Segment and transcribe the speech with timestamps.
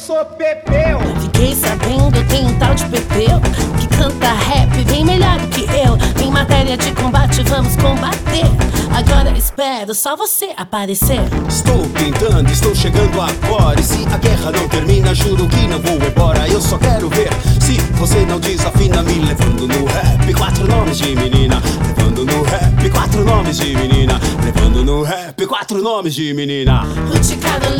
[0.00, 0.98] sou Pepeu.
[1.20, 3.40] Fiquei sabendo, tem um tal de Pepeu
[3.78, 6.24] que canta rap bem melhor do que eu.
[6.24, 8.46] Em matéria de combate, vamos combater.
[8.92, 11.20] Agora espero só você aparecer.
[11.48, 13.78] Estou pintando, estou chegando agora.
[13.78, 16.48] E se a guerra não termina, juro que não vou embora.
[16.48, 20.34] Eu só quero ver se você não desafina, me levando no rap.
[20.34, 22.90] Quatro nomes de menina, levando no rap.
[22.90, 25.46] Quatro nomes de menina, levando no rap.
[25.46, 26.82] Quatro nomes de menina.
[27.08, 27.79] Ruth Carolina,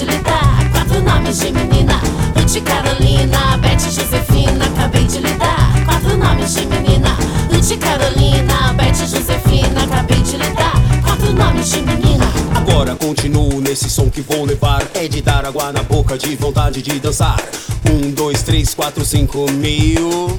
[0.00, 2.00] de lhe dar quatro nomes de menina.
[2.34, 7.16] Ruth Carolina, Beth Josefina, acabei de lhe dar quatro nomes de menina.
[7.52, 10.72] Ruth Carolina, Beth Josefina, acabei de lhe dar
[11.02, 12.24] quatro nomes de menina.
[12.54, 14.82] Agora continuo nesse som que vou levar.
[14.94, 17.38] É de dar água na boca, de vontade de dançar.
[17.84, 20.38] Um, dois, três, quatro, cinco mil.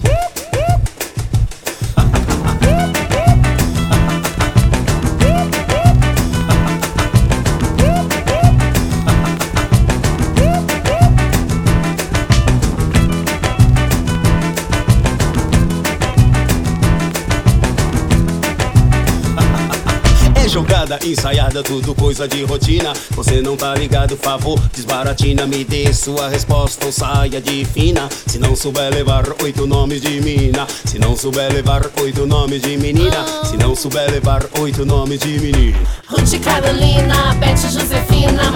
[20.52, 22.92] Jogada ensaiada, tudo coisa de rotina.
[23.12, 25.48] Você não tá ligado, favor, desbaratina.
[25.48, 28.10] Me dê sua resposta ou saia de fina.
[28.28, 30.68] Se não souber levar oito nomes de mina.
[30.86, 33.26] Se não souber levar oito nomes de menina.
[33.46, 35.78] Se não souber levar oito nomes de menina.
[36.10, 38.52] Ruth Carolina, Beth Josefina,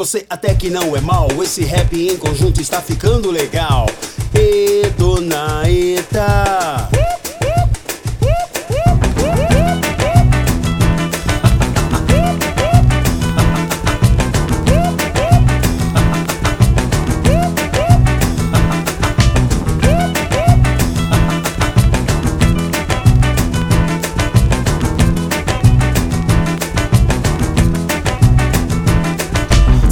[0.00, 1.28] você até que não é mal.
[1.42, 3.84] Esse rap em conjunto está ficando legal.
[4.34, 5.99] E dona Eta.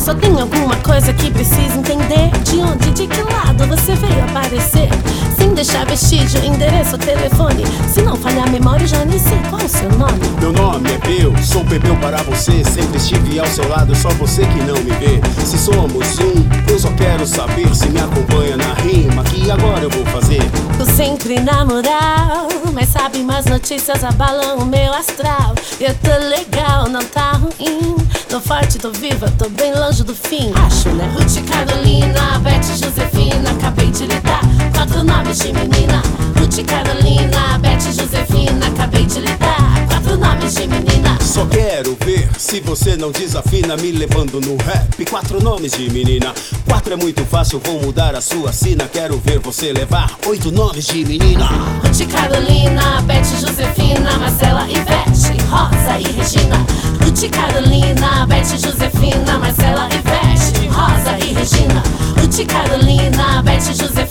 [0.09, 4.89] Só tem alguma coisa que precisa entender De onde, de que lado você veio aparecer
[5.37, 9.69] Sem deixar vestígio, endereço, telefone Se não falhar a memória, já nem sei qual o
[9.69, 12.65] seu nome Meu nome é Peu, sou Pepeu para você.
[12.65, 15.21] Sempre estive ao seu lado, só você que não me vê.
[15.45, 19.23] Se somos um, eu só quero saber se me acompanha na rima.
[19.25, 20.41] Que agora eu vou fazer.
[20.79, 26.89] Tô sempre na moral Mas sabe, mais notícias abalam o meu astral Eu tô legal,
[26.89, 27.58] não tá ruim
[28.48, 31.06] forte, tô viva, tô bem longe do fim Acho, né?
[31.14, 34.41] Ruth Carolina, Beth Josefina Acabei de lhe dar
[34.75, 36.03] quatro nomes de menina
[36.38, 42.26] Ruth Carolina, Beth Josefina Acabei de lhe dar quatro nomes de menina Só quero ver
[42.38, 45.04] se você não desafina, me levando no rap.
[45.10, 46.32] Quatro nomes de menina.
[46.66, 48.88] Quatro é muito fácil, vou mudar a sua sina.
[48.88, 51.47] Quero ver você levar oito nomes de menina.
[51.82, 56.56] Ruth Carolina, Beth Josefina, Marcela Ivete, Rosa e Regina.
[57.03, 57.78] Ruth Carolina,
[58.48, 61.82] Beth Josefina, Marcela Ivete, Rosa e Regina.
[62.16, 64.08] Ruth Carolina, Beth Josefina,